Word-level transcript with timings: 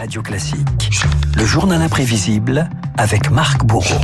Radio 0.00 0.22
Classique. 0.22 1.04
Le 1.36 1.44
journal 1.44 1.82
imprévisible 1.82 2.70
avec 2.96 3.30
Marc 3.30 3.66
Bourreau. 3.66 4.00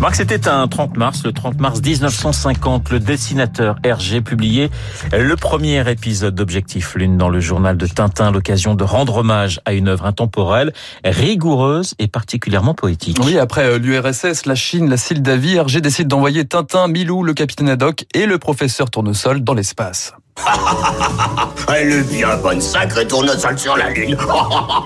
Marc, 0.00 0.16
c'était 0.16 0.48
un 0.48 0.66
30 0.66 0.96
mars, 0.96 1.22
le 1.24 1.30
30 1.30 1.60
mars 1.60 1.80
1950, 1.80 2.90
le 2.90 2.98
dessinateur 2.98 3.76
Hergé 3.84 4.22
publiait 4.22 4.70
le 5.12 5.36
premier 5.36 5.88
épisode 5.88 6.34
d'Objectif 6.34 6.96
Lune 6.96 7.16
dans 7.16 7.28
le 7.28 7.38
journal 7.38 7.76
de 7.76 7.86
Tintin, 7.86 8.32
l'occasion 8.32 8.74
de 8.74 8.82
rendre 8.82 9.18
hommage 9.18 9.60
à 9.66 9.72
une 9.72 9.86
œuvre 9.86 10.06
intemporelle, 10.06 10.72
rigoureuse 11.04 11.94
et 12.00 12.08
particulièrement 12.08 12.74
poétique. 12.74 13.18
Oui, 13.24 13.38
après 13.38 13.78
l'URSS, 13.78 14.46
la 14.46 14.56
Chine, 14.56 14.90
la 14.90 14.96
Sildavie, 14.96 15.54
Hergé 15.54 15.80
décide 15.80 16.08
d'envoyer 16.08 16.44
Tintin, 16.44 16.88
Milou, 16.88 17.22
le 17.22 17.34
capitaine 17.34 17.68
Haddock 17.68 18.04
et 18.14 18.26
le 18.26 18.38
professeur 18.38 18.90
Tournesol 18.90 19.44
dans 19.44 19.54
l'espace. 19.54 20.12
Elle 21.74 21.92
est 21.92 22.02
bien 22.02 22.36
bonne, 22.36 22.60
sacrée 22.60 23.06
tournesol 23.06 23.58
sur 23.58 23.76
la 23.76 23.90
Lune. 23.90 24.16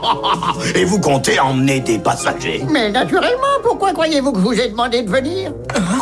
Et 0.75 0.85
vous 0.85 0.99
comptez 0.99 1.39
emmener 1.39 1.81
des 1.81 1.99
passagers 1.99 2.65
Mais 2.71 2.91
naturellement, 2.91 3.59
pourquoi 3.63 3.93
croyez-vous 3.93 4.33
que 4.33 4.39
je 4.39 4.45
vous 4.45 4.61
ai 4.61 4.69
demandé 4.69 5.03
de 5.03 5.11
venir 5.11 5.53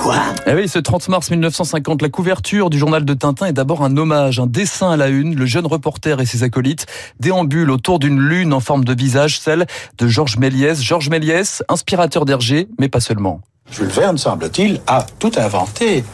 Quoi 0.03 0.17
Eh 0.47 0.55
oui, 0.55 0.69
ce 0.69 0.79
30 0.79 1.09
mars 1.09 1.31
1950, 1.31 2.03
la 2.03 2.09
couverture 2.09 2.71
du 2.71 2.79
journal 2.79 3.05
de 3.05 3.15
Tintin 3.15 3.47
est 3.47 3.53
d'abord 3.53 3.83
un 3.83 3.97
hommage, 3.97 4.39
un 4.39 4.47
dessin 4.47 4.91
à 4.91 4.97
la 4.97 5.09
une. 5.09 5.35
Le 5.35 5.47
jeune 5.47 5.67
reporter 5.67 6.21
et 6.21 6.27
ses 6.27 6.43
acolytes 6.43 6.87
déambulent 7.21 7.71
autour 7.71 7.99
d'une 7.99 8.21
lune 8.21 8.53
en 8.53 8.61
forme 8.61 8.85
de 8.85 8.95
visage, 8.95 9.41
celle 9.41 9.67
de 9.99 10.09
Georges 10.09 10.39
Méliès. 10.39 10.81
Georges 10.81 11.11
Méliès, 11.11 11.63
inspirateur 11.69 12.25
d'Hergé, 12.25 12.69
mais 12.79 12.89
pas 12.89 13.01
seulement. 13.01 13.41
Jules 13.71 13.89
Verne, 13.89 14.17
semble-t-il, 14.17 14.81
a 14.87 15.05
tout 15.19 15.33
inventé 15.37 16.05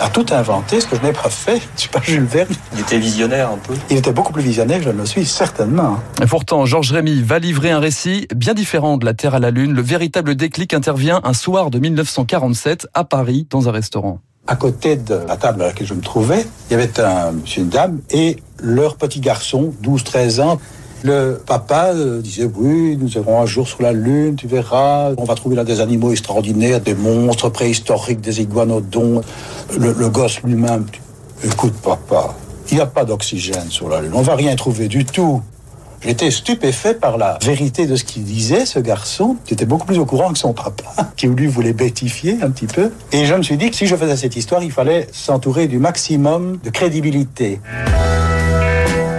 a 0.00 0.08
tout 0.08 0.26
inventé, 0.30 0.80
ce 0.80 0.86
que 0.86 0.96
je 0.96 1.02
n'ai 1.02 1.12
pas 1.12 1.30
fait. 1.30 1.60
Je 1.76 1.82
suis 1.82 1.88
pas 1.88 2.00
Jules 2.02 2.24
Verne. 2.24 2.52
Il 2.74 2.80
était 2.80 2.98
visionnaire 2.98 3.50
un 3.50 3.58
peu. 3.58 3.74
Il 3.90 3.96
était 3.96 4.12
beaucoup 4.12 4.32
plus 4.32 4.42
visionnaire 4.42 4.78
que 4.78 4.84
je 4.84 4.90
ne 4.90 4.98
le 4.98 5.06
suis, 5.06 5.24
certainement. 5.24 5.98
Et 6.22 6.26
pourtant, 6.26 6.66
Georges 6.66 6.92
Rémy 6.92 7.22
va 7.22 7.38
livrer 7.38 7.70
un 7.70 7.80
récit 7.80 8.26
bien 8.34 8.54
différent 8.54 8.96
de 8.96 9.04
La 9.04 9.14
Terre 9.14 9.34
à 9.34 9.38
la 9.38 9.50
Lune. 9.50 9.72
Le 9.72 9.82
véritable 9.82 10.34
déclic 10.34 10.74
intervient 10.74 11.20
un 11.24 11.34
soir 11.34 11.70
de 11.70 11.78
1947 11.78 12.88
à 12.94 13.04
Paris, 13.04 13.46
dans 13.50 13.68
un 13.68 13.72
restaurant. 13.72 14.20
À 14.48 14.56
côté 14.56 14.96
de 14.96 15.14
la 15.14 15.36
table 15.36 15.62
à 15.62 15.66
laquelle 15.66 15.86
je 15.86 15.94
me 15.94 16.00
trouvais, 16.00 16.44
il 16.68 16.72
y 16.72 16.74
avait 16.74 17.00
un 17.00 17.30
monsieur 17.30 17.60
et 17.60 17.64
une 17.64 17.70
dame 17.70 18.00
et 18.10 18.36
leur 18.60 18.96
petit 18.96 19.20
garçon, 19.20 19.72
12-13 19.84 20.40
ans, 20.40 20.58
le 21.02 21.40
papa 21.44 21.92
euh, 21.94 22.20
disait 22.20 22.48
oui, 22.54 22.96
nous 22.96 23.10
irons 23.12 23.40
un 23.40 23.46
jour 23.46 23.66
sur 23.66 23.82
la 23.82 23.92
Lune, 23.92 24.36
tu 24.36 24.46
verras, 24.46 25.12
on 25.16 25.24
va 25.24 25.34
trouver 25.34 25.56
là 25.56 25.64
des 25.64 25.80
animaux 25.80 26.10
extraordinaires, 26.12 26.80
des 26.80 26.94
monstres 26.94 27.48
préhistoriques, 27.48 28.20
des 28.20 28.40
iguanodons. 28.40 29.22
Le, 29.78 29.92
le 29.92 30.08
gosse 30.08 30.42
lui-même, 30.42 30.86
écoute 31.44 31.74
papa, 31.82 32.34
il 32.70 32.76
n'y 32.76 32.80
a 32.80 32.86
pas 32.86 33.04
d'oxygène 33.04 33.70
sur 33.70 33.88
la 33.88 34.00
Lune, 34.00 34.12
on 34.14 34.22
va 34.22 34.34
rien 34.34 34.54
trouver 34.56 34.88
du 34.88 35.04
tout. 35.04 35.42
J'étais 36.04 36.32
stupéfait 36.32 36.94
par 36.94 37.16
la 37.16 37.38
vérité 37.42 37.86
de 37.86 37.94
ce 37.94 38.02
qu'il 38.02 38.24
disait, 38.24 38.66
ce 38.66 38.80
garçon, 38.80 39.36
qui 39.44 39.54
était 39.54 39.66
beaucoup 39.66 39.86
plus 39.86 39.98
au 39.98 40.04
courant 40.04 40.32
que 40.32 40.38
son 40.38 40.52
papa, 40.52 40.84
qui 41.16 41.28
lui 41.28 41.46
voulait 41.46 41.72
bêtifier 41.72 42.38
un 42.42 42.50
petit 42.50 42.66
peu. 42.66 42.90
Et 43.12 43.24
je 43.24 43.34
me 43.34 43.42
suis 43.42 43.56
dit 43.56 43.70
que 43.70 43.76
si 43.76 43.86
je 43.86 43.94
faisais 43.94 44.16
cette 44.16 44.34
histoire, 44.34 44.64
il 44.64 44.72
fallait 44.72 45.06
s'entourer 45.12 45.68
du 45.68 45.78
maximum 45.78 46.58
de 46.64 46.70
crédibilité. 46.70 47.60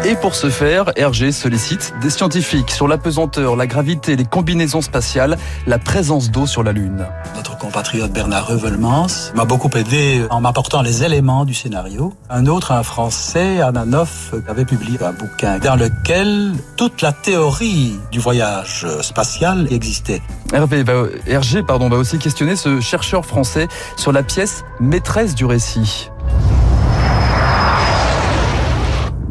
Et 0.06 0.16
pour 0.16 0.36
ce 0.36 0.50
faire, 0.50 0.92
Hergé 0.98 1.32
sollicite 1.32 1.94
des 2.02 2.09
scientifiques 2.09 2.72
sur 2.72 2.90
la 2.90 2.98
pesanteur, 2.98 3.56
la 3.56 3.68
gravité, 3.68 4.18
les 4.18 4.26
combinaisons 4.26 4.82
spatiales, 4.82 5.38
la 5.66 5.80
présence 5.80 6.30
d'eau 6.30 6.45
sur 6.45 6.62
la 6.62 6.73
Lune. 6.73 7.08
Notre 7.38 7.58
compatriote 7.58 8.12
Bernard 8.12 8.48
Revelmans 8.48 9.08
m'a 9.34 9.45
beaucoup 9.45 9.70
aidé 9.78 10.26
en 10.30 10.42
m'apportant 10.42 10.82
les 10.82 11.06
éléments 11.06 11.45
du 11.45 11.54
scénario. 11.54 12.14
Un 12.30 12.48
autre, 12.48 12.73
un 12.73 12.84
Français, 12.84 13.62
Ananoff, 13.62 14.34
avait 14.50 14.66
publié 14.66 15.02
un 15.02 15.14
bouquin 15.14 15.60
dans 15.60 15.78
lequel 15.78 16.52
toute 16.76 17.02
la 17.02 17.14
théorie 17.14 17.95
du 18.12 18.20
voyage 18.20 18.86
spatial 19.02 19.72
existait. 19.72 20.22
Hervé 20.52 20.84
va, 20.84 21.04
Hergé 21.28 21.64
pardon, 21.64 21.88
va 21.88 21.95
aussi 21.95 22.17
questionner 22.17 22.58
ce 22.58 22.82
chercheur 22.82 23.26
français 23.26 23.70
sur 23.95 24.12
la 24.12 24.23
pièce 24.23 24.66
maîtresse 24.82 25.34
du 25.34 25.45
récit. 25.45 26.10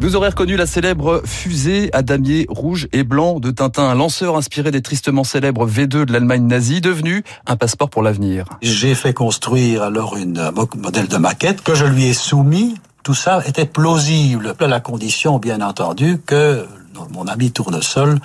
Vous 0.03 0.17
aurez 0.17 0.27
reconnu 0.27 0.57
la 0.57 0.65
célèbre 0.65 1.21
fusée 1.23 1.89
à 1.93 2.01
damier 2.01 2.45
rouge 2.49 2.89
et 2.91 3.05
blanc 3.05 3.39
de 3.39 3.51
Tintin, 3.51 3.83
un 3.83 3.95
lanceur 3.95 4.35
inspiré 4.35 4.69
des 4.69 4.81
tristement 4.81 5.23
célèbres 5.23 5.65
V2 5.65 6.03
de 6.03 6.11
l'Allemagne 6.11 6.45
nazie, 6.45 6.81
devenu 6.81 7.23
un 7.47 7.55
passeport 7.55 7.89
pour 7.89 8.03
l'avenir. 8.03 8.43
J'ai 8.61 8.95
fait 8.95 9.13
construire 9.13 9.81
alors 9.81 10.17
une 10.17 10.51
modèle 10.75 11.07
de 11.07 11.15
maquette 11.15 11.61
que 11.61 11.73
je 11.73 11.85
lui 11.85 12.03
ai 12.03 12.13
soumis. 12.13 12.75
Tout 13.03 13.13
ça 13.13 13.41
était 13.47 13.65
plausible, 13.65 14.55
à 14.59 14.67
la 14.67 14.81
condition, 14.81 15.39
bien 15.39 15.61
entendu, 15.61 16.19
que 16.25 16.67
mon 17.13 17.25
ami 17.25 17.53
Tournesol 17.53 18.19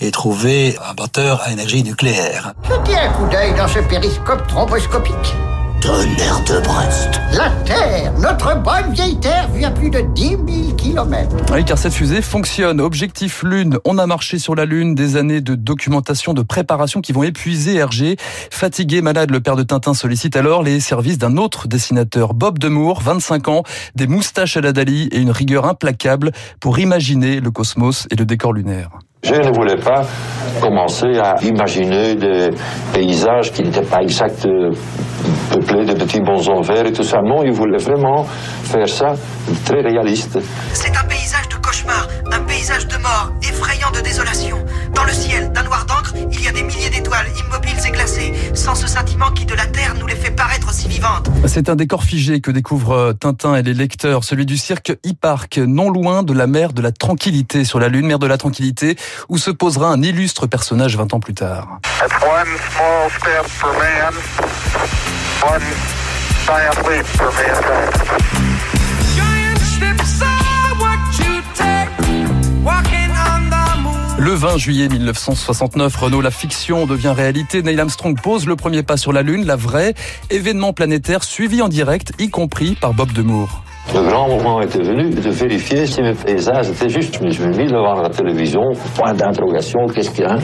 ait 0.00 0.10
trouvé 0.10 0.76
un 0.84 1.00
moteur 1.00 1.42
à 1.44 1.52
énergie 1.52 1.84
nucléaire. 1.84 2.54
Jetez 2.64 2.98
un 2.98 3.12
coup 3.12 3.28
d'œil 3.30 3.54
dans 3.56 3.68
ce 3.68 3.78
périscope 3.78 4.48
thromboscopique. 4.48 5.36
Tonnerre 5.80 6.44
de 6.44 6.62
Brest. 6.62 7.20
La 7.32 7.50
Terre, 7.64 8.12
notre 8.18 8.54
bonne 8.62 8.92
vieille 8.92 9.18
Terre, 9.18 9.48
vit 9.50 9.64
à 9.64 9.70
plus 9.70 9.88
de 9.88 10.00
10 10.00 10.28
000 10.28 10.40
kilomètres. 10.76 11.34
Oui, 11.52 11.64
car 11.64 11.78
cette 11.78 11.94
fusée 11.94 12.20
fonctionne. 12.20 12.82
Objectif 12.82 13.42
Lune, 13.42 13.78
on 13.86 13.96
a 13.96 14.06
marché 14.06 14.38
sur 14.38 14.54
la 14.54 14.66
Lune, 14.66 14.94
des 14.94 15.16
années 15.16 15.40
de 15.40 15.54
documentation, 15.54 16.34
de 16.34 16.42
préparation 16.42 17.00
qui 17.00 17.12
vont 17.12 17.22
épuiser 17.22 17.76
Hergé. 17.76 18.16
Fatigué, 18.50 19.00
malade, 19.00 19.30
le 19.30 19.40
père 19.40 19.56
de 19.56 19.62
Tintin 19.62 19.94
sollicite 19.94 20.36
alors 20.36 20.62
les 20.62 20.80
services 20.80 21.18
d'un 21.18 21.38
autre 21.38 21.66
dessinateur, 21.66 22.34
Bob 22.34 22.58
Demour, 22.58 23.00
25 23.00 23.48
ans, 23.48 23.62
des 23.94 24.06
moustaches 24.06 24.58
à 24.58 24.60
la 24.60 24.72
Dali 24.72 25.08
et 25.12 25.18
une 25.18 25.30
rigueur 25.30 25.64
implacable 25.64 26.32
pour 26.60 26.78
imaginer 26.78 27.40
le 27.40 27.50
cosmos 27.50 28.06
et 28.10 28.16
le 28.16 28.26
décor 28.26 28.52
lunaire. 28.52 28.90
Je 29.22 29.34
ne 29.34 29.54
voulais 29.54 29.76
pas 29.76 30.02
commencer 30.60 31.18
à 31.22 31.36
imaginer 31.42 32.14
des 32.14 32.48
paysages 32.92 33.52
qui 33.52 33.62
n'étaient 33.62 33.82
pas 33.82 34.02
exacts, 34.02 34.46
peuplés 35.50 35.84
de 35.84 35.92
petits 35.92 36.20
bons 36.20 36.60
verts 36.62 36.86
et 36.86 36.92
tout 36.92 37.02
ça. 37.02 37.18
Non, 37.22 37.42
il 37.44 37.52
voulait 37.52 37.82
vraiment 37.82 38.24
faire 38.24 38.88
ça 38.88 39.14
très 39.66 39.82
réaliste. 39.82 40.38
C'est 40.72 40.96
un 40.96 41.04
paysage 41.04 41.48
de 41.48 41.56
cauchemar, 41.56 42.08
un 42.32 42.40
paysage 42.44 42.86
de 42.88 42.96
mort, 42.96 43.32
effrayant 43.42 43.90
de 43.90 44.00
désolation. 44.00 44.56
C'est 51.52 51.68
un 51.68 51.74
décor 51.74 52.04
figé 52.04 52.40
que 52.40 52.52
découvrent 52.52 53.12
Tintin 53.18 53.56
et 53.56 53.62
les 53.64 53.74
lecteurs, 53.74 54.22
celui 54.22 54.46
du 54.46 54.56
cirque 54.56 54.92
E-Park, 55.04 55.58
non 55.58 55.90
loin 55.90 56.22
de 56.22 56.32
la 56.32 56.46
mer 56.46 56.72
de 56.72 56.80
la 56.80 56.92
Tranquillité 56.92 57.64
sur 57.64 57.80
la 57.80 57.88
Lune, 57.88 58.06
mer 58.06 58.20
de 58.20 58.28
la 58.28 58.38
Tranquillité, 58.38 58.96
où 59.28 59.36
se 59.36 59.50
posera 59.50 59.88
un 59.88 60.00
illustre 60.00 60.46
personnage 60.46 60.96
20 60.96 61.12
ans 61.12 61.18
plus 61.18 61.34
tard. 61.34 61.80
Le 74.20 74.32
20 74.32 74.58
juillet 74.58 74.88
1969, 74.90 75.96
Renault, 75.96 76.20
la 76.20 76.30
fiction 76.30 76.84
devient 76.84 77.14
réalité. 77.16 77.62
Neil 77.62 77.80
Armstrong 77.80 78.20
pose 78.20 78.46
le 78.46 78.54
premier 78.54 78.82
pas 78.82 78.98
sur 78.98 79.14
la 79.14 79.22
Lune, 79.22 79.46
la 79.46 79.56
vraie, 79.56 79.94
événement 80.28 80.74
planétaire 80.74 81.24
suivi 81.24 81.62
en 81.62 81.68
direct, 81.68 82.12
y 82.18 82.28
compris 82.28 82.74
par 82.74 82.92
Bob 82.92 83.12
Demour. 83.12 83.62
Le 83.92 84.02
grand 84.02 84.28
moment 84.28 84.60
était 84.60 84.82
venu 84.82 85.10
de 85.10 85.30
vérifier 85.30 85.84
si 85.84 86.00
mes 86.00 86.14
paysages 86.14 86.70
étaient 86.70 86.88
justes. 86.88 87.20
Mais 87.20 87.32
je 87.32 87.42
me 87.42 87.48
mis 87.48 87.66
devant 87.66 88.00
la 88.00 88.08
télévision, 88.08 88.60
point 88.94 89.12
d'interrogation, 89.14 89.80
qu'est-ce 89.92 90.10
qu'il 90.10 90.24
y 90.24 90.28
a 90.28 90.36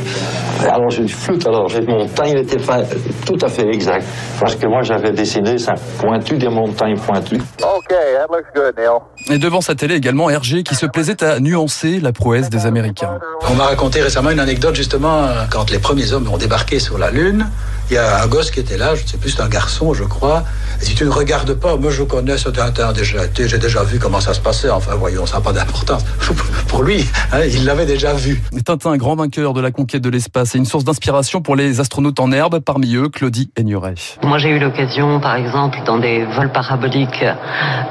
Alors 0.68 0.90
je 0.90 1.06
flûte, 1.06 1.46
alors 1.46 1.68
les 1.68 1.86
montagnes 1.86 2.34
n'étaient 2.34 2.58
pas 2.58 2.82
tout 3.24 3.38
à 3.40 3.48
fait 3.48 3.66
exactes. 3.68 4.04
Parce 4.40 4.56
que 4.56 4.66
moi 4.66 4.82
j'avais 4.82 5.12
dessiné 5.12 5.58
ça 5.58 5.74
pointu 6.00 6.36
des 6.38 6.48
montagnes 6.48 6.98
pointues. 6.98 7.40
OK, 7.62 7.88
that 7.88 8.26
looks 8.30 8.52
good, 8.52 8.74
Neil. 8.76 8.98
Et 9.30 9.38
devant 9.38 9.60
sa 9.60 9.76
télé 9.76 9.94
également, 9.94 10.28
Hergé 10.28 10.64
qui 10.64 10.74
se 10.74 10.86
plaisait 10.86 11.22
à 11.22 11.38
nuancer 11.38 12.00
la 12.00 12.12
prouesse 12.12 12.50
des 12.50 12.66
Américains. 12.66 13.18
On 13.48 13.54
m'a 13.54 13.66
raconté 13.66 14.02
récemment 14.02 14.30
une 14.30 14.40
anecdote 14.40 14.74
justement 14.74 15.28
quand 15.50 15.70
les 15.70 15.78
premiers 15.78 16.12
hommes 16.12 16.28
ont 16.32 16.38
débarqué 16.38 16.80
sur 16.80 16.98
la 16.98 17.12
Lune. 17.12 17.46
Il 17.90 17.94
y 17.94 17.98
a 17.98 18.22
un 18.22 18.26
gosse 18.26 18.50
qui 18.50 18.60
était 18.60 18.76
là, 18.76 18.94
je 18.94 19.02
ne 19.04 19.08
sais 19.08 19.16
plus, 19.16 19.30
c'est 19.30 19.42
un 19.42 19.48
garçon, 19.48 19.94
je 19.94 20.04
crois. 20.04 20.44
Et 20.82 20.84
si 20.84 20.94
tu 20.94 21.04
ne 21.04 21.10
regardes 21.10 21.54
pas, 21.54 21.76
moi 21.76 21.90
je 21.90 22.02
connais 22.02 22.36
ce 22.36 22.48
Tintin 22.48 22.92
déjà, 22.92 23.20
j'ai 23.36 23.58
déjà 23.58 23.84
vu 23.84 23.98
comment 23.98 24.20
ça 24.20 24.34
se 24.34 24.40
passait. 24.40 24.70
Enfin, 24.70 24.94
voyons, 24.96 25.24
ça 25.24 25.36
n'a 25.36 25.40
pas 25.42 25.52
d'importance. 25.52 26.02
Pour 26.76 26.84
lui, 26.84 27.02
hein, 27.32 27.40
il 27.50 27.64
l'avait 27.64 27.86
déjà 27.86 28.12
vu. 28.12 28.38
Tintin, 28.62 28.98
grand 28.98 29.16
vainqueur 29.16 29.54
de 29.54 29.62
la 29.62 29.70
conquête 29.70 30.02
de 30.02 30.10
l'espace, 30.10 30.54
et 30.54 30.58
une 30.58 30.66
source 30.66 30.84
d'inspiration 30.84 31.40
pour 31.40 31.56
les 31.56 31.80
astronautes 31.80 32.20
en 32.20 32.30
herbe, 32.32 32.60
parmi 32.60 32.96
eux 32.96 33.08
Claudie 33.08 33.50
Aigneret. 33.56 33.94
Moi, 34.22 34.36
j'ai 34.36 34.50
eu 34.50 34.58
l'occasion, 34.58 35.18
par 35.18 35.36
exemple, 35.36 35.78
dans 35.86 35.96
des 35.96 36.26
vols 36.26 36.52
paraboliques, 36.52 37.24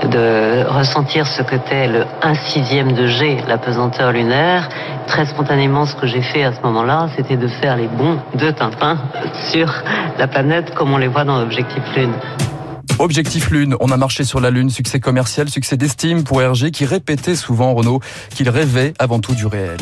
de 0.04 0.70
ressentir 0.70 1.26
ce 1.26 1.42
que 1.42 1.56
qu'était 1.56 1.88
le 1.88 2.06
1 2.22 2.36
sixième 2.36 2.92
de 2.92 3.08
G, 3.08 3.38
la 3.48 3.58
pesanteur 3.58 4.12
lunaire. 4.12 4.70
Très 5.08 5.26
spontanément, 5.26 5.88
ce 5.88 5.96
que 5.96 6.06
j'ai 6.06 6.22
fait 6.22 6.44
à 6.44 6.54
ce 6.54 6.62
moment-là, 6.62 7.10
c'était 7.16 7.38
de 7.38 7.48
faire 7.48 7.78
les 7.78 7.88
bons 7.88 8.20
de 8.36 8.52
Tintin 8.52 9.00
sur 9.50 9.74
la 10.20 10.28
planète 10.28 10.76
comme 10.76 10.94
on 10.94 10.98
les 10.98 11.08
voit 11.08 11.24
dans 11.24 11.40
l'objectif 11.40 11.82
Lune. 11.96 12.14
Objectif 12.98 13.50
Lune, 13.50 13.76
on 13.82 13.92
a 13.92 13.98
marché 13.98 14.24
sur 14.24 14.40
la 14.40 14.52
Lune, 14.52 14.70
succès 14.70 15.00
commercial, 15.00 15.50
succès 15.50 15.76
d'estime 15.76 16.24
pour 16.24 16.42
Hergé 16.42 16.72
qui 16.72 16.86
répétait 16.86 17.36
souvent 17.36 17.74
Renault 17.74 18.00
qu'il 18.30 18.50
rêvait 18.50 18.94
avant 19.00 19.20
tout 19.20 19.36
du 19.36 19.46
réel. 19.46 19.80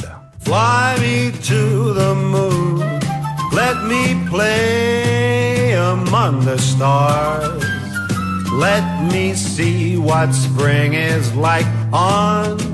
Let 3.55 3.75
me 3.87 4.15
play 4.27 5.75
among 5.75 6.43
the 6.43 6.57
stars, 6.57 7.59
let 8.57 8.83
me 9.11 9.35
see 9.35 9.95
what 9.95 10.33
spring 10.33 10.93
is 10.95 11.35
like 11.35 11.67
on 11.91 12.72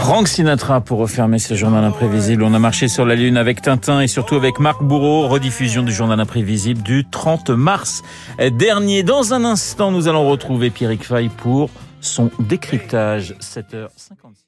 Frank 0.00 0.28
Sinatra 0.28 0.80
pour 0.80 0.98
refermer 0.98 1.38
ce 1.38 1.54
journal 1.54 1.84
imprévisible. 1.84 2.42
On 2.42 2.54
a 2.54 2.58
marché 2.58 2.88
sur 2.88 3.04
la 3.04 3.14
Lune 3.14 3.36
avec 3.36 3.62
Tintin 3.62 4.00
et 4.00 4.06
surtout 4.06 4.34
avec 4.34 4.58
Marc 4.58 4.82
Bourreau. 4.82 5.28
Rediffusion 5.28 5.82
du 5.82 5.92
journal 5.92 6.18
imprévisible 6.20 6.82
du 6.82 7.04
30 7.08 7.50
mars 7.50 8.02
dernier. 8.52 9.02
Dans 9.02 9.34
un 9.34 9.44
instant, 9.44 9.90
nous 9.90 10.08
allons 10.08 10.28
retrouver 10.28 10.70
Pierrick 10.70 11.04
Fay 11.04 11.28
pour 11.28 11.70
son 12.00 12.30
décryptage. 12.40 13.34
7h56. 13.40 14.45